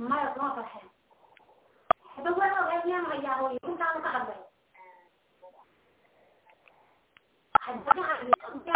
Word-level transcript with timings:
مرض 0.00 0.38
ما 0.42 0.54
فرحان. 0.54 0.88
بقول 2.18 2.48
له 2.48 2.60
غير 2.68 2.86
نام 2.86 3.06
غيره 3.06 3.52
يكون 3.52 3.78
كان 3.78 3.98
متعبان 3.98 4.44
حد 7.60 7.96
ما 7.96 8.06
عندي 8.06 8.72